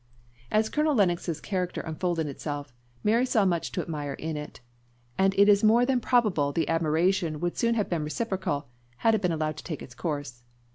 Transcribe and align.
As 0.49 0.67
Colonel 0.67 0.95
Lennox's 0.95 1.39
character 1.39 1.81
unfolded 1.81 2.25
itself, 2.25 2.73
Mary 3.03 3.23
saw 3.23 3.45
much 3.45 3.71
to 3.73 3.81
admire 3.83 4.13
in 4.13 4.35
it; 4.35 4.59
and 5.15 5.35
it 5.37 5.47
is 5.47 5.63
more 5.63 5.85
than 5.85 5.99
probable 5.99 6.51
the 6.51 6.67
admiration 6.69 7.39
would 7.39 7.55
soon 7.55 7.75
have 7.75 7.87
been 7.87 8.03
reciprocal, 8.03 8.67
had 9.05 9.13
it 9.13 9.21
been 9.21 9.31
allowed 9.31 9.57
to 9.57 9.63
take 9.63 9.83
its 9.83 9.93
course. 9.93 10.41